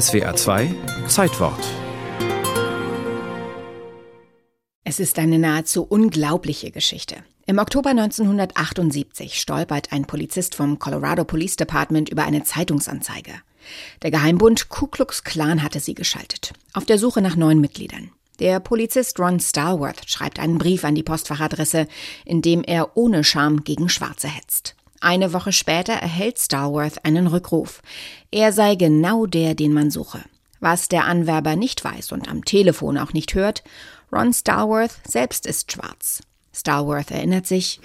SWA 0.00 0.34
2 0.34 0.74
Zeitwort 1.06 1.64
Es 4.82 4.98
ist 4.98 5.20
eine 5.20 5.38
nahezu 5.38 5.84
unglaubliche 5.84 6.72
Geschichte. 6.72 7.18
Im 7.46 7.58
Oktober 7.58 7.90
1978 7.90 9.40
stolpert 9.40 9.92
ein 9.92 10.06
Polizist 10.06 10.56
vom 10.56 10.80
Colorado 10.80 11.24
Police 11.24 11.54
Department 11.54 12.08
über 12.08 12.24
eine 12.24 12.42
Zeitungsanzeige. 12.42 13.34
Der 14.02 14.10
Geheimbund 14.10 14.68
Ku 14.68 14.88
Klux 14.88 15.22
Klan 15.22 15.62
hatte 15.62 15.78
sie 15.78 15.94
geschaltet, 15.94 16.54
auf 16.72 16.86
der 16.86 16.98
Suche 16.98 17.22
nach 17.22 17.36
neuen 17.36 17.60
Mitgliedern. 17.60 18.10
Der 18.40 18.58
Polizist 18.58 19.20
Ron 19.20 19.38
Starworth 19.38 20.10
schreibt 20.10 20.40
einen 20.40 20.58
Brief 20.58 20.82
an 20.82 20.96
die 20.96 21.04
Postfachadresse, 21.04 21.86
in 22.24 22.42
dem 22.42 22.64
er 22.64 22.96
ohne 22.96 23.22
Scham 23.22 23.62
gegen 23.62 23.88
Schwarze 23.88 24.26
hetzt. 24.26 24.74
Eine 25.04 25.34
Woche 25.34 25.52
später 25.52 25.92
erhält 25.92 26.38
Starworth 26.38 27.04
einen 27.04 27.26
Rückruf. 27.26 27.82
Er 28.30 28.54
sei 28.54 28.74
genau 28.74 29.26
der, 29.26 29.54
den 29.54 29.74
man 29.74 29.90
suche. 29.90 30.24
Was 30.60 30.88
der 30.88 31.04
Anwerber 31.04 31.56
nicht 31.56 31.84
weiß 31.84 32.10
und 32.12 32.26
am 32.26 32.42
Telefon 32.46 32.96
auch 32.96 33.12
nicht 33.12 33.34
hört, 33.34 33.62
Ron 34.10 34.32
Starworth 34.32 34.96
selbst 35.06 35.44
ist 35.44 35.70
schwarz. 35.70 36.22
Starworth 36.54 37.10
erinnert 37.10 37.46
sich, 37.46 37.80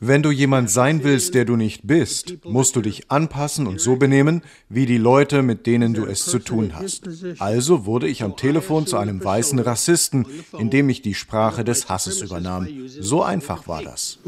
wenn 0.00 0.22
du 0.22 0.30
jemand 0.30 0.70
sein 0.70 1.04
willst, 1.04 1.34
der 1.34 1.44
du 1.44 1.56
nicht 1.56 1.86
bist, 1.86 2.34
musst 2.44 2.76
du 2.76 2.80
dich 2.80 3.10
anpassen 3.10 3.66
und 3.66 3.80
so 3.80 3.96
benehmen, 3.96 4.42
wie 4.68 4.86
die 4.86 4.98
Leute, 4.98 5.42
mit 5.42 5.66
denen 5.66 5.94
du 5.94 6.04
es 6.04 6.24
zu 6.24 6.38
tun 6.38 6.72
hast. 6.74 7.08
Also 7.38 7.86
wurde 7.86 8.08
ich 8.08 8.22
am 8.22 8.36
Telefon 8.36 8.86
zu 8.86 8.96
einem 8.96 9.22
weißen 9.22 9.58
Rassisten, 9.58 10.26
indem 10.58 10.88
ich 10.88 11.02
die 11.02 11.14
Sprache 11.14 11.64
des 11.64 11.88
Hasses 11.88 12.22
übernahm. 12.22 12.68
So 12.88 13.22
einfach 13.22 13.68
war 13.68 13.82
das. 13.82 14.18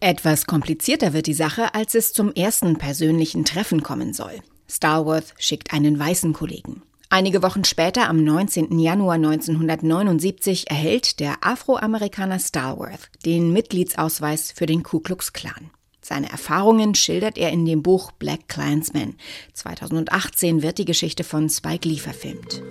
Etwas 0.00 0.46
komplizierter 0.46 1.12
wird 1.12 1.26
die 1.26 1.34
Sache, 1.34 1.74
als 1.74 1.94
es 1.94 2.12
zum 2.12 2.32
ersten 2.32 2.78
persönlichen 2.78 3.44
Treffen 3.44 3.82
kommen 3.82 4.12
soll. 4.12 4.40
Starworth 4.68 5.34
schickt 5.38 5.72
einen 5.72 5.98
weißen 5.98 6.32
Kollegen. 6.32 6.82
Einige 7.12 7.42
Wochen 7.42 7.64
später, 7.64 8.08
am 8.08 8.22
19. 8.22 8.78
Januar 8.78 9.16
1979, 9.16 10.70
erhält 10.70 11.18
der 11.18 11.38
Afroamerikaner 11.40 12.38
Starworth 12.38 13.10
den 13.26 13.52
Mitgliedsausweis 13.52 14.52
für 14.52 14.66
den 14.66 14.84
Ku 14.84 15.00
Klux 15.00 15.32
Klan. 15.32 15.70
Seine 16.00 16.30
Erfahrungen 16.30 16.94
schildert 16.94 17.36
er 17.36 17.50
in 17.50 17.66
dem 17.66 17.82
Buch 17.82 18.12
Black 18.12 18.46
Klansman. 18.46 19.16
2018 19.54 20.62
wird 20.62 20.78
die 20.78 20.84
Geschichte 20.84 21.24
von 21.24 21.50
Spike 21.50 21.88
Lee 21.88 21.98
verfilmt. 21.98 22.62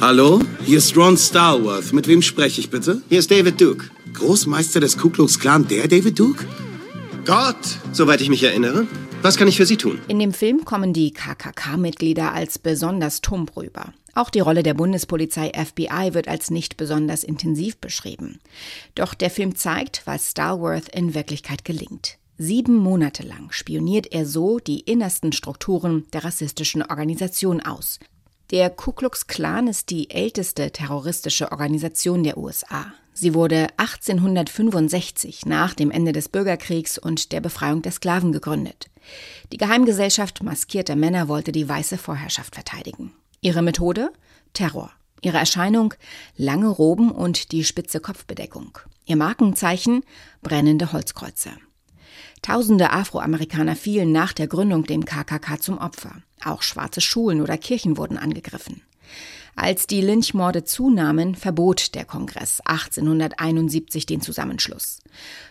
Hallo, 0.00 0.40
hier 0.64 0.78
ist 0.78 0.96
Ron 0.96 1.18
Starworth. 1.18 1.92
Mit 1.92 2.06
wem 2.06 2.22
spreche 2.22 2.60
ich 2.60 2.70
bitte? 2.70 3.02
Hier 3.08 3.18
ist 3.18 3.32
David 3.32 3.60
Duke. 3.60 3.90
Großmeister 4.12 4.78
des 4.78 4.96
Ku 4.96 5.10
Klux 5.10 5.40
Klan, 5.40 5.66
der 5.66 5.88
David 5.88 6.16
Duke? 6.16 6.46
Gott! 7.24 7.56
Soweit 7.90 8.20
ich 8.20 8.28
mich 8.28 8.44
erinnere. 8.44 8.86
Was 9.24 9.38
kann 9.38 9.48
ich 9.48 9.56
für 9.56 9.64
Sie 9.64 9.78
tun? 9.78 10.02
In 10.06 10.18
dem 10.18 10.34
Film 10.34 10.66
kommen 10.66 10.92
die 10.92 11.14
KKK-Mitglieder 11.14 12.34
als 12.34 12.58
besonders 12.58 13.22
tump 13.22 13.56
rüber. 13.56 13.94
Auch 14.12 14.28
die 14.28 14.40
Rolle 14.40 14.62
der 14.62 14.74
Bundespolizei 14.74 15.50
FBI 15.54 16.12
wird 16.12 16.28
als 16.28 16.50
nicht 16.50 16.76
besonders 16.76 17.24
intensiv 17.24 17.78
beschrieben. 17.78 18.38
Doch 18.94 19.14
der 19.14 19.30
Film 19.30 19.56
zeigt, 19.56 20.02
was 20.04 20.32
Starworth 20.32 20.90
in 20.90 21.14
Wirklichkeit 21.14 21.64
gelingt. 21.64 22.18
Sieben 22.36 22.76
Monate 22.76 23.22
lang 23.22 23.50
spioniert 23.50 24.12
er 24.12 24.26
so 24.26 24.58
die 24.58 24.80
innersten 24.80 25.32
Strukturen 25.32 26.04
der 26.12 26.24
rassistischen 26.24 26.82
Organisation 26.82 27.62
aus. 27.62 28.00
Der 28.50 28.68
Ku 28.68 28.92
Klux 28.92 29.26
Klan 29.26 29.68
ist 29.68 29.88
die 29.88 30.10
älteste 30.10 30.70
terroristische 30.70 31.50
Organisation 31.50 32.24
der 32.24 32.36
USA. 32.36 32.92
Sie 33.16 33.32
wurde 33.32 33.68
1865 33.76 35.46
nach 35.46 35.72
dem 35.72 35.92
Ende 35.92 36.12
des 36.12 36.28
Bürgerkriegs 36.28 36.98
und 36.98 37.30
der 37.30 37.40
Befreiung 37.40 37.80
der 37.80 37.92
Sklaven 37.92 38.32
gegründet. 38.32 38.90
Die 39.52 39.56
Geheimgesellschaft 39.56 40.42
maskierter 40.42 40.96
Männer 40.96 41.28
wollte 41.28 41.52
die 41.52 41.68
weiße 41.68 41.96
Vorherrschaft 41.96 42.56
verteidigen. 42.56 43.12
Ihre 43.40 43.62
Methode? 43.62 44.10
Terror. 44.52 44.90
Ihre 45.22 45.38
Erscheinung? 45.38 45.94
Lange 46.36 46.68
Roben 46.68 47.12
und 47.12 47.52
die 47.52 47.62
spitze 47.64 48.00
Kopfbedeckung. 48.00 48.78
Ihr 49.06 49.16
Markenzeichen? 49.16 50.02
Brennende 50.42 50.92
Holzkreuze. 50.92 51.50
Tausende 52.42 52.90
Afroamerikaner 52.90 53.76
fielen 53.76 54.10
nach 54.10 54.32
der 54.32 54.48
Gründung 54.48 54.84
dem 54.84 55.04
KKK 55.04 55.60
zum 55.60 55.78
Opfer. 55.78 56.16
Auch 56.44 56.62
schwarze 56.62 57.00
Schulen 57.00 57.40
oder 57.40 57.56
Kirchen 57.58 57.96
wurden 57.96 58.18
angegriffen. 58.18 58.82
Als 59.56 59.86
die 59.86 60.00
Lynchmorde 60.00 60.64
zunahmen, 60.64 61.34
verbot 61.34 61.94
der 61.94 62.04
Kongress 62.04 62.60
1871 62.64 64.06
den 64.06 64.20
Zusammenschluss. 64.20 65.00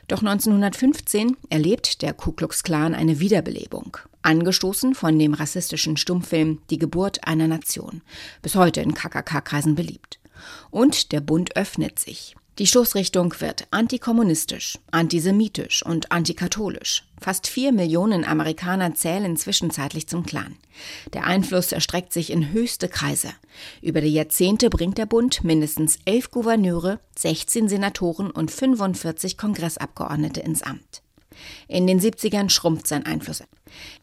Doch 0.08 0.20
1915 0.20 1.38
erlebt 1.50 2.02
der 2.02 2.14
Ku 2.14 2.34
Klux 2.34 2.64
Klan 2.64 2.94
eine 2.94 3.20
Wiederbelebung, 3.20 3.98
angestoßen 4.22 4.94
von 4.94 5.18
dem 5.18 5.34
rassistischen 5.34 5.96
Stummfilm 5.96 6.60
Die 6.70 6.78
Geburt 6.78 7.26
einer 7.26 7.48
Nation, 7.48 8.02
bis 8.42 8.56
heute 8.56 8.82
in 8.82 8.94
KKK-Kreisen 8.94 9.76
beliebt. 9.76 10.20
Und 10.70 11.12
der 11.14 11.22
Bund 11.22 11.56
öffnet 11.56 12.00
sich. 12.00 12.36
Die 12.60 12.68
Stoßrichtung 12.68 13.34
wird 13.40 13.66
antikommunistisch, 13.72 14.78
antisemitisch 14.92 15.84
und 15.84 16.12
antikatholisch. 16.12 17.04
Fast 17.20 17.48
vier 17.48 17.72
Millionen 17.72 18.24
Amerikaner 18.24 18.94
zählen 18.94 19.36
zwischenzeitlich 19.38 20.08
zum 20.08 20.24
Clan. 20.24 20.58
Der 21.14 21.26
Einfluss 21.26 21.72
erstreckt 21.72 22.14
sich 22.14 22.30
in 22.30 22.52
höchste 22.52 22.90
Kreise. 22.90 23.30
Über 23.82 24.02
die 24.02 24.14
Jahrzehnte 24.14 24.70
bringt 24.70 25.00
der 25.00 25.08
Bund 25.08 25.44
mindestens 25.44 25.98
elf 26.06 26.30
Gouverneure, 26.30 27.00
16 27.18 27.70
Senatoren 27.70 28.30
und 28.30 28.52
45 28.52 29.36
Kongressabgeordnete 29.36 30.42
ins 30.42 30.62
Amt. 30.62 31.02
In 31.68 31.88
den 31.88 32.00
70ern 32.00 32.52
schrumpft 32.52 32.86
sein 32.86 33.04
Einfluss. 33.08 33.42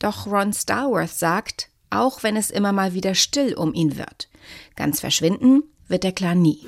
Doch 0.01 0.27
Ron 0.27 0.53
Starworth 0.53 1.15
sagt, 1.15 1.69
auch 1.89 2.25
wenn 2.25 2.37
es 2.37 2.51
immer 2.51 2.73
mal 2.73 2.95
wieder 2.95 3.15
still 3.15 3.55
um 3.55 3.75
ihn 3.75 3.97
wird. 3.97 4.29
Ganz 4.75 4.99
verschwinden 4.99 5.63
wird 5.91 6.05
der 6.05 6.13
Clan 6.13 6.41
nie. 6.41 6.59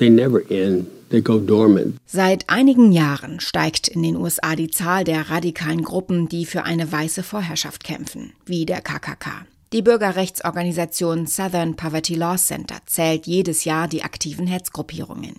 Seit 2.06 2.48
einigen 2.48 2.92
Jahren 2.92 3.40
steigt 3.40 3.88
in 3.88 4.02
den 4.02 4.16
USA 4.16 4.56
die 4.56 4.70
Zahl 4.70 5.04
der 5.04 5.30
radikalen 5.30 5.82
Gruppen, 5.82 6.28
die 6.28 6.46
für 6.46 6.64
eine 6.64 6.90
weiße 6.90 7.22
Vorherrschaft 7.22 7.84
kämpfen, 7.84 8.32
wie 8.46 8.66
der 8.66 8.80
KKK. 8.80 9.46
Die 9.72 9.82
Bürgerrechtsorganisation 9.82 11.26
Southern 11.26 11.76
Poverty 11.76 12.14
Law 12.14 12.36
Center 12.36 12.76
zählt 12.84 13.26
jedes 13.26 13.64
Jahr 13.64 13.88
die 13.88 14.02
aktiven 14.02 14.46
Hetzgruppierungen. 14.46 15.36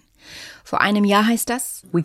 Vor 0.64 0.82
einem 0.82 1.04
Jahr 1.04 1.28
heißt 1.28 1.50
das, 1.50 1.84
wir 1.92 2.04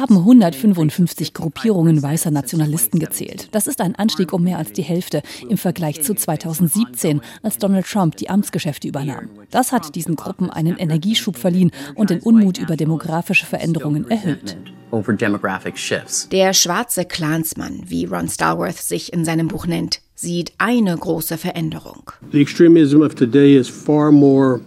haben 0.00 0.16
155 0.18 1.34
Gruppierungen 1.34 2.02
weißer 2.02 2.30
Nationalisten 2.30 3.00
gezählt. 3.00 3.48
Das 3.52 3.66
ist 3.66 3.80
ein 3.80 3.96
Anstieg 3.96 4.32
um 4.32 4.44
mehr 4.44 4.58
als 4.58 4.72
die 4.72 4.82
Hälfte 4.82 5.22
im 5.48 5.58
Vergleich 5.58 6.02
zu 6.02 6.14
2017, 6.14 7.22
als 7.42 7.58
Donald 7.58 7.86
Trump 7.86 8.16
die 8.16 8.28
Amtsgeschäfte 8.30 8.86
übernahm. 8.86 9.30
Das 9.50 9.72
hat 9.72 9.94
diesen 9.94 10.16
Gruppen 10.16 10.50
einen 10.50 10.76
Energieschub 10.76 11.36
verliehen 11.36 11.72
und 11.94 12.10
den 12.10 12.20
Unmut 12.20 12.58
über 12.58 12.76
demografische 12.76 13.46
Veränderungen 13.46 14.08
erhöht. 14.10 14.56
Der 16.32 16.52
schwarze 16.52 17.04
Clansmann, 17.04 17.82
wie 17.86 18.04
Ron 18.06 18.28
Starworth 18.28 18.78
sich 18.78 19.12
in 19.12 19.24
seinem 19.24 19.48
Buch 19.48 19.66
nennt, 19.66 20.00
sieht 20.14 20.52
eine 20.58 20.96
große 20.96 21.36
Veränderung. 21.36 22.10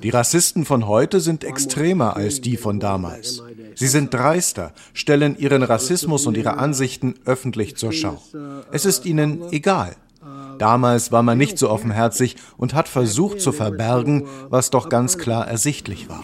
Die 0.03 0.09
Rassisten 0.09 0.65
von 0.65 0.87
heute 0.87 1.19
sind 1.19 1.43
extremer 1.43 2.15
als 2.15 2.41
die 2.41 2.55
von 2.55 2.79
damals. 2.79 3.41
Sie 3.75 3.87
sind 3.87 4.13
dreister, 4.13 4.73
stellen 4.93 5.37
ihren 5.37 5.63
Rassismus 5.63 6.27
und 6.27 6.37
ihre 6.37 6.57
Ansichten 6.57 7.15
öffentlich 7.25 7.75
zur 7.77 7.91
Schau. 7.91 8.21
Es 8.71 8.85
ist 8.85 9.05
ihnen 9.05 9.41
egal. 9.51 9.95
Damals 10.59 11.11
war 11.13 11.23
man 11.23 11.37
nicht 11.37 11.57
so 11.57 11.69
offenherzig 11.69 12.35
und 12.57 12.73
hat 12.73 12.89
versucht 12.89 13.39
zu 13.39 13.53
verbergen, 13.53 14.27
was 14.49 14.69
doch 14.69 14.89
ganz 14.89 15.17
klar 15.17 15.47
ersichtlich 15.47 16.09
war. 16.09 16.21